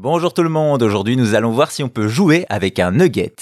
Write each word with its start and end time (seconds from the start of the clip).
Bonjour 0.00 0.32
tout 0.32 0.44
le 0.44 0.48
monde, 0.48 0.84
aujourd'hui 0.84 1.16
nous 1.16 1.34
allons 1.34 1.50
voir 1.50 1.72
si 1.72 1.82
on 1.82 1.88
peut 1.88 2.06
jouer 2.06 2.46
avec 2.50 2.78
un 2.78 2.92
nugget. 2.92 3.34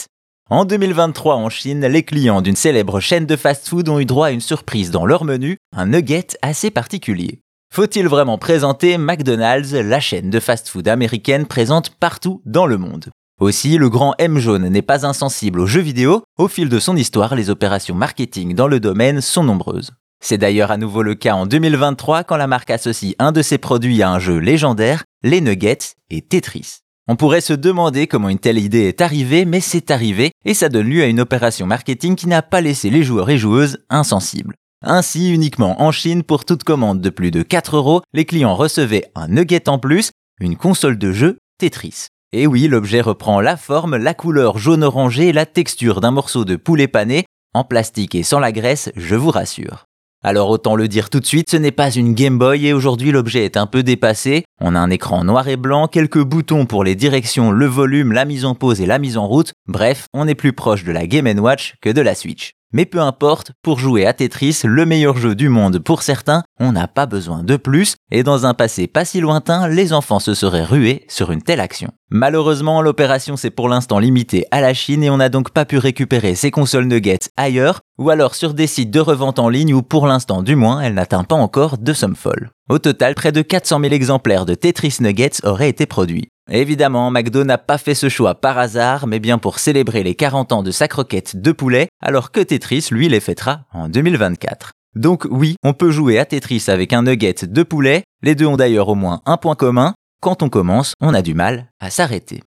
En 0.49 0.65
2023 0.65 1.35
en 1.35 1.51
Chine, 1.51 1.85
les 1.85 2.03
clients 2.03 2.41
d'une 2.41 2.57
célèbre 2.57 2.99
chaîne 2.99 3.27
de 3.27 3.37
fast-food 3.37 3.91
ont 3.91 4.01
eu 4.01 4.07
droit 4.07 4.29
à 4.29 4.31
une 4.31 4.41
surprise 4.41 4.91
dans 4.91 5.05
leur 5.05 5.25
menu, 5.25 5.59
un 5.77 5.85
nugget 5.85 6.29
assez 6.41 6.71
particulier. 6.71 7.41
Faut-il 7.75 8.09
vraiment 8.09 8.39
présenter 8.39 8.97
McDonald's, 8.97 9.75
la 9.75 10.01
chaîne 10.01 10.31
de 10.31 10.41
fast-food 10.41 10.89
américaine 10.89 11.45
présente 11.45 11.91
partout 11.91 12.41
dans 12.47 12.65
le 12.65 12.79
monde? 12.79 13.11
Aussi, 13.39 13.77
le 13.77 13.91
grand 13.91 14.15
M 14.17 14.39
jaune 14.39 14.67
n'est 14.67 14.81
pas 14.81 15.05
insensible 15.05 15.61
aux 15.61 15.67
jeux 15.67 15.83
vidéo, 15.83 16.23
au 16.39 16.49
fil 16.49 16.71
de 16.71 16.79
son 16.79 16.97
histoire, 16.97 17.35
les 17.35 17.51
opérations 17.51 17.95
marketing 17.95 18.55
dans 18.55 18.69
le 18.69 18.81
domaine 18.81 19.21
sont 19.21 19.45
nombreuses. 19.45 19.93
C'est 20.21 20.39
d'ailleurs 20.39 20.71
à 20.71 20.77
nouveau 20.77 21.03
le 21.03 21.15
cas 21.15 21.35
en 21.35 21.47
2023 21.47 22.25
quand 22.25 22.37
la 22.37 22.47
marque 22.47 22.71
associe 22.71 23.15
un 23.19 23.33
de 23.33 23.43
ses 23.43 23.59
produits 23.59 24.03
à 24.03 24.11
un 24.11 24.19
jeu 24.19 24.39
légendaire, 24.39 25.05
les 25.27 25.41
Nuggets 25.41 25.97
et 26.09 26.23
Tetris. 26.23 26.79
On 27.09 27.17
pourrait 27.17 27.41
se 27.41 27.53
demander 27.53 28.07
comment 28.07 28.29
une 28.29 28.39
telle 28.39 28.59
idée 28.59 28.85
est 28.85 29.01
arrivée, 29.01 29.45
mais 29.45 29.61
c'est 29.61 29.91
arrivé 29.91 30.31
et 30.45 30.55
ça 30.55 30.69
donne 30.69 30.89
lieu 30.89 31.03
à 31.03 31.07
une 31.07 31.19
opération 31.19 31.67
marketing 31.67 32.15
qui 32.15 32.29
n'a 32.29 32.43
pas 32.43 32.61
laissé 32.61 32.91
les 32.91 33.03
joueurs 33.03 33.29
et 33.29 33.37
joueuses 33.37 33.79
insensibles. 33.91 34.55
Ainsi, 34.85 35.33
uniquement 35.33 35.83
en 35.83 35.91
Chine, 35.91 36.23
pour 36.23 36.45
toute 36.45 36.63
commande 36.63 37.01
de 37.01 37.11
plus 37.11 37.33
de 37.33 37.43
4 37.43 37.77
euros, 37.77 38.03
les 38.13 38.25
clients 38.25 38.55
recevaient 38.55 39.11
un 39.17 39.27
nugget 39.27 39.69
en 39.69 39.81
plus, 39.81 40.13
une 40.41 40.57
console 40.57 40.97
de 40.97 41.11
jeu 41.11 41.39
Tetris. 41.59 42.07
Et 42.33 42.47
oui, 42.47 42.69
l'objet 42.69 43.01
reprend 43.01 43.41
la 43.41 43.57
forme, 43.57 43.97
la 43.97 44.15
couleur 44.15 44.59
jaune 44.59 44.85
orangé 44.85 45.29
et 45.29 45.33
la 45.33 45.47
texture 45.47 46.01
d'un 46.01 46.13
morceau 46.13 46.45
de 46.45 46.55
poulet 46.55 46.89
pané, 46.89 47.25
en 47.53 47.65
plastique 47.65 48.15
et 48.15 48.23
sans 48.23 48.39
la 48.39 48.53
graisse, 48.53 48.93
je 48.95 49.17
vous 49.17 49.31
rassure. 49.31 49.87
Alors 50.27 50.51
autant 50.51 50.75
le 50.75 50.89
dire 50.89 51.09
tout 51.09 51.21
de 51.21 51.25
suite, 51.25 51.53
ce 51.53 51.57
n'est 51.57 51.71
pas 51.71 51.93
une 51.93 52.13
Game 52.13 52.37
Boy 52.37 52.67
et 52.67 52.73
aujourd'hui 52.73 53.13
l'objet 53.13 53.45
est 53.45 53.57
un 53.57 53.69
peu 53.69 53.85
dépassé. 53.85 54.43
On 54.61 54.75
a 54.75 54.81
un 54.81 54.91
écran 54.91 55.23
noir 55.23 55.47
et 55.47 55.57
blanc, 55.57 55.87
quelques 55.87 56.21
boutons 56.21 56.67
pour 56.67 56.83
les 56.83 56.97
directions, 56.97 57.53
le 57.53 57.67
volume, 57.67 58.11
la 58.11 58.25
mise 58.25 58.45
en 58.45 58.57
pause 58.57 58.81
et 58.81 58.87
la 58.87 58.99
mise 58.99 59.19
en 59.19 59.29
route. 59.29 59.53
Bref, 59.69 60.09
on 60.13 60.27
est 60.27 60.35
plus 60.35 60.53
proche 60.53 60.83
de 60.83 60.91
la 60.91 61.07
Game 61.07 61.29
Watch 61.39 61.75
que 61.81 61.91
de 61.91 62.01
la 62.01 62.17
Switch. 62.17 62.55
Mais 62.73 62.87
peu 62.87 63.01
importe, 63.01 63.53
pour 63.63 63.79
jouer 63.79 64.05
à 64.05 64.13
Tetris, 64.13 64.63
le 64.65 64.85
meilleur 64.85 65.17
jeu 65.17 65.37
du 65.37 65.49
monde 65.49 65.79
pour 65.79 66.03
certains, 66.03 66.43
on 66.59 66.73
n'a 66.73 66.89
pas 66.89 67.07
besoin 67.07 67.45
de 67.45 67.57
plus, 67.57 67.95
et 68.11 68.23
dans 68.23 68.47
un 68.47 68.55
passé 68.55 68.87
pas 68.87 69.05
si 69.05 69.21
lointain, 69.21 69.69
les 69.69 69.93
enfants 69.93 70.21
se 70.21 70.35
seraient 70.35 70.65
rués 70.65 71.05
sur 71.09 71.31
une 71.33 71.43
telle 71.43 71.61
action. 71.61 71.91
Malheureusement, 72.11 72.83
l'opération 72.83 73.37
s'est 73.37 73.51
pour 73.51 73.69
l'instant 73.69 73.99
limitée 73.99 74.47
à 74.51 74.61
la 74.61 74.75
Chine 74.75 75.03
et 75.03 75.11
on 75.11 75.17
n'a 75.17 75.29
donc 75.29 75.51
pas 75.51 75.65
pu 75.65 75.79
récupérer 75.79 76.35
ces 76.35 76.51
consoles 76.51 76.87
Nuggets 76.87 77.31
ailleurs, 77.37 77.81
ou 77.99 78.11
alors 78.11 78.35
sur 78.35 78.55
des 78.55 78.67
sites 78.67 78.91
de 78.91 79.01
revente 79.01 79.39
en 79.39 79.49
ligne 79.49 79.75
où 79.75 79.83
pour 79.83 80.07
l'instant 80.07 80.43
du 80.43 80.55
moins 80.55 80.81
elle 80.81 80.95
n'atteint 80.95 81.25
pas 81.25 81.35
encore 81.35 81.79
de 81.79 81.93
somme 81.93 82.17
folle. 82.17 82.51
Au 82.69 82.79
total, 82.79 83.15
près 83.15 83.33
de 83.33 83.43
400 83.43 83.81
000 83.81 83.93
exemplaires 83.93 84.47
de 84.47 84.55
Tetris 84.55 84.97
Nuggets 85.01 85.45
auraient 85.45 85.69
été 85.69 85.87
produits. 85.87 86.29
Évidemment, 86.51 87.11
McDo 87.11 87.43
n'a 87.43 87.59
pas 87.59 87.79
fait 87.79 87.95
ce 87.95 88.09
choix 88.09 88.37
par 88.37 88.57
hasard, 88.57 89.09
mais 89.09 89.19
bien 89.19 89.39
pour 89.39 89.59
célébrer 89.59 90.05
les 90.05 90.15
40 90.15 90.53
ans 90.53 90.63
de 90.63 90.71
sa 90.71 90.87
croquette 90.87 91.41
de 91.41 91.51
poulet, 91.51 91.89
alors 92.01 92.31
que 92.31 92.41
Tetris, 92.41 92.89
lui, 92.93 93.09
les 93.09 93.19
fêtera 93.19 93.63
en 93.73 93.89
2024. 93.89 94.71
Donc 94.97 95.27
oui, 95.31 95.57
on 95.63 95.75
peut 95.75 95.91
jouer 95.91 96.19
à 96.19 96.25
Tetris 96.25 96.65
avec 96.69 96.95
un 96.95 97.03
nugget 97.03 97.45
de 97.45 97.63
poulet, 97.63 98.05
les 98.23 98.35
deux 98.35 98.47
ont 98.47 98.57
d'ailleurs 98.57 98.89
au 98.89 98.95
moins 98.95 99.21
un 99.27 99.37
point 99.37 99.55
commun, 99.55 99.95
quand 100.23 100.43
on 100.43 100.49
commence, 100.49 100.95
on 101.03 101.13
a 101.13 101.21
du 101.21 101.35
mal 101.35 101.69
à 101.81 101.91
s'arrêter. 101.91 102.43